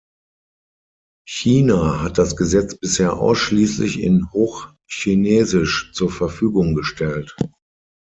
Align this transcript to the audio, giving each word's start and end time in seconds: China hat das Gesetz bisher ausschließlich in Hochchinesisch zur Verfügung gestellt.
China 1.27 2.01
hat 2.01 2.17
das 2.17 2.35
Gesetz 2.35 2.73
bisher 2.75 3.17
ausschließlich 3.19 3.99
in 4.01 4.31
Hochchinesisch 4.33 5.91
zur 5.93 6.09
Verfügung 6.09 6.73
gestellt. 6.73 7.35